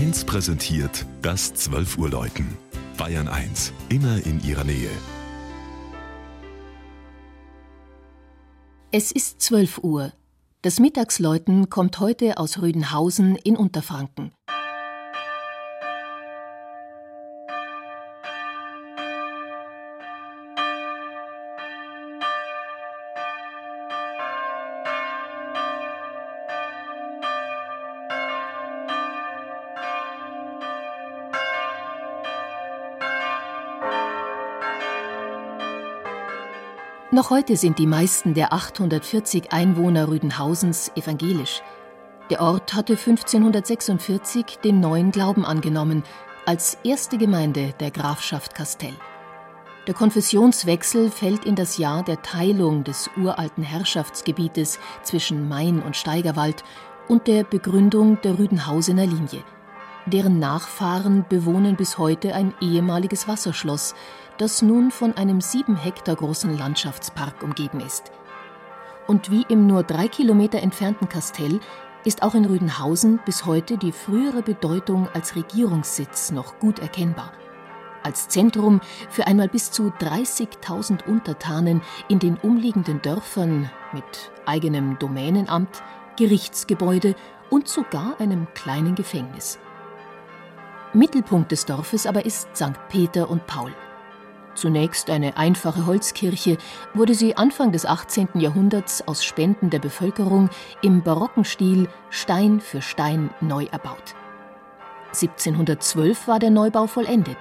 1 0.00 0.24
präsentiert 0.24 1.04
das 1.20 1.52
12 1.52 1.98
Uhr 1.98 2.08
Läuten. 2.08 2.56
Bayern 2.96 3.28
1, 3.28 3.74
immer 3.90 4.24
in 4.24 4.42
ihrer 4.42 4.64
Nähe. 4.64 4.88
Es 8.92 9.12
ist 9.12 9.42
12 9.42 9.84
Uhr. 9.84 10.14
Das 10.62 10.80
Mittagsläuten 10.80 11.68
kommt 11.68 12.00
heute 12.00 12.38
aus 12.38 12.62
Rüdenhausen 12.62 13.36
in 13.36 13.58
Unterfranken. 13.58 14.32
Noch 37.12 37.30
heute 37.30 37.56
sind 37.56 37.80
die 37.80 37.88
meisten 37.88 38.34
der 38.34 38.52
840 38.52 39.52
Einwohner 39.52 40.06
Rüdenhausens 40.06 40.92
evangelisch. 40.94 41.60
Der 42.30 42.40
Ort 42.40 42.72
hatte 42.72 42.92
1546 42.92 44.58
den 44.62 44.78
neuen 44.78 45.10
Glauben 45.10 45.44
angenommen, 45.44 46.04
als 46.46 46.78
erste 46.84 47.18
Gemeinde 47.18 47.74
der 47.80 47.90
Grafschaft 47.90 48.54
Kastell. 48.54 48.94
Der 49.88 49.94
Konfessionswechsel 49.94 51.10
fällt 51.10 51.46
in 51.46 51.56
das 51.56 51.78
Jahr 51.78 52.04
der 52.04 52.22
Teilung 52.22 52.84
des 52.84 53.10
uralten 53.16 53.64
Herrschaftsgebietes 53.64 54.78
zwischen 55.02 55.48
Main 55.48 55.82
und 55.82 55.96
Steigerwald 55.96 56.62
und 57.08 57.26
der 57.26 57.42
Begründung 57.42 58.20
der 58.22 58.38
Rüdenhausener 58.38 59.06
Linie. 59.06 59.42
Deren 60.10 60.40
Nachfahren 60.40 61.24
bewohnen 61.28 61.76
bis 61.76 61.96
heute 61.96 62.34
ein 62.34 62.52
ehemaliges 62.60 63.28
Wasserschloss, 63.28 63.94
das 64.38 64.60
nun 64.60 64.90
von 64.90 65.16
einem 65.16 65.40
sieben 65.40 65.76
Hektar 65.76 66.16
großen 66.16 66.58
Landschaftspark 66.58 67.44
umgeben 67.44 67.78
ist. 67.78 68.10
Und 69.06 69.30
wie 69.30 69.44
im 69.48 69.68
nur 69.68 69.84
drei 69.84 70.08
Kilometer 70.08 70.60
entfernten 70.60 71.08
Kastell 71.08 71.60
ist 72.04 72.24
auch 72.24 72.34
in 72.34 72.44
Rüdenhausen 72.44 73.20
bis 73.24 73.46
heute 73.46 73.78
die 73.78 73.92
frühere 73.92 74.42
Bedeutung 74.42 75.08
als 75.14 75.36
Regierungssitz 75.36 76.32
noch 76.32 76.58
gut 76.58 76.80
erkennbar. 76.80 77.32
Als 78.02 78.28
Zentrum 78.28 78.80
für 79.10 79.28
einmal 79.28 79.48
bis 79.48 79.70
zu 79.70 79.92
30.000 80.00 81.06
Untertanen 81.06 81.82
in 82.08 82.18
den 82.18 82.36
umliegenden 82.36 83.00
Dörfern 83.00 83.70
mit 83.92 84.32
eigenem 84.44 84.98
Domänenamt, 84.98 85.82
Gerichtsgebäude 86.16 87.14
und 87.48 87.68
sogar 87.68 88.18
einem 88.18 88.48
kleinen 88.54 88.96
Gefängnis. 88.96 89.58
Mittelpunkt 90.92 91.52
des 91.52 91.66
Dorfes 91.66 92.06
aber 92.06 92.24
ist 92.24 92.48
St. 92.56 92.72
Peter 92.88 93.30
und 93.30 93.46
Paul– 93.46 93.72
Zunächst 94.54 95.10
eine 95.10 95.36
einfache 95.36 95.86
Holzkirche, 95.86 96.58
wurde 96.92 97.14
sie 97.14 97.36
Anfang 97.36 97.72
des 97.72 97.86
18. 97.86 98.28
Jahrhunderts 98.34 99.06
aus 99.06 99.24
Spenden 99.24 99.70
der 99.70 99.78
Bevölkerung 99.78 100.50
im 100.82 101.02
barocken 101.02 101.44
Stil 101.44 101.88
Stein 102.10 102.60
für 102.60 102.82
Stein 102.82 103.30
neu 103.40 103.64
erbaut. 103.70 104.14
1712 105.14 106.28
war 106.28 106.38
der 106.38 106.50
Neubau 106.50 106.86
vollendet. 106.86 107.38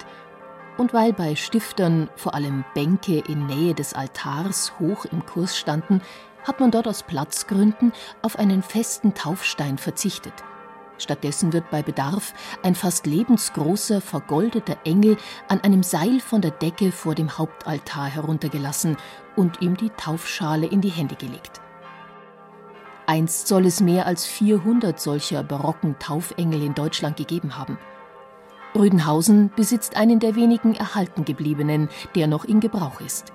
Und 0.77 0.94
weil 0.94 1.11
bei 1.11 1.36
Stiftern 1.36 2.09
vor 2.16 2.36
allem 2.36 2.64
Bänke 2.73 3.20
in 3.27 3.47
Nähe 3.47 3.73
des 3.73 3.94
Altars 3.94 4.80
hoch 4.80 5.03
im 5.05 5.25
Kurs 5.25 5.58
standen, 5.58 6.02
hat 6.47 6.61
man 6.61 6.72
dort 6.72 6.88
aus 6.88 7.03
Platzgründen 7.03 7.92
auf 8.22 8.39
einen 8.39 8.64
festen 8.64 9.14
Taufstein 9.14 9.77
verzichtet. 9.77 10.33
Stattdessen 11.00 11.53
wird 11.53 11.69
bei 11.72 11.81
Bedarf 11.81 12.33
ein 12.64 12.75
fast 12.75 13.05
lebensgroßer, 13.05 14.02
vergoldeter 14.02 14.78
Engel 14.83 15.17
an 15.47 15.61
einem 15.61 15.83
Seil 15.83 16.19
von 16.19 16.42
der 16.42 16.52
Decke 16.52 16.92
vor 16.92 17.16
dem 17.16 17.38
Hauptaltar 17.38 18.08
heruntergelassen 18.08 18.98
und 19.36 19.61
ihm 19.61 19.77
die 19.77 19.89
Taufschale 19.89 20.67
in 20.67 20.82
die 20.82 20.89
Hände 20.89 21.15
gelegt. 21.15 21.61
Einst 23.08 23.48
soll 23.48 23.65
es 23.65 23.82
mehr 23.82 24.05
als 24.05 24.26
400 24.26 24.99
solcher 24.99 25.43
barocken 25.43 25.98
Taufengel 25.98 26.61
in 26.61 26.76
Deutschland 26.76 27.17
gegeben 27.17 27.58
haben. 27.58 27.80
Rüdenhausen 28.76 29.49
besitzt 29.55 29.98
einen 29.98 30.20
der 30.20 30.36
wenigen 30.36 30.76
erhalten 30.76 31.26
gebliebenen, 31.26 31.89
der 32.14 32.27
noch 32.27 32.45
in 32.45 32.59
Gebrauch 32.59 33.02
ist. 33.02 33.33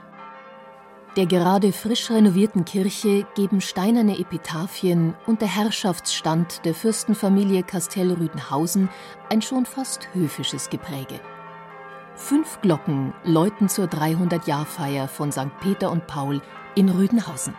Der 1.16 1.26
gerade 1.26 1.72
frisch 1.72 2.10
renovierten 2.10 2.64
Kirche 2.64 3.24
geben 3.36 3.60
steinerne 3.60 4.18
Epitaphien 4.18 5.14
und 5.26 5.42
der 5.42 5.48
Herrschaftsstand 5.48 6.64
der 6.64 6.74
Fürstenfamilie 6.74 7.62
Kastell-Rüdenhausen 7.62 8.88
ein 9.30 9.40
schon 9.40 9.64
fast 9.64 10.08
höfisches 10.12 10.70
Gepräge. 10.70 11.20
Fünf 12.16 12.60
Glocken 12.62 13.12
läuten 13.22 13.68
zur 13.68 13.86
300-Jahr-Feier 13.86 15.06
von 15.06 15.30
St. 15.30 15.56
Peter 15.60 15.92
und 15.92 16.08
Paul 16.08 16.42
in 16.74 16.88
Rüdenhausen. 16.88 17.54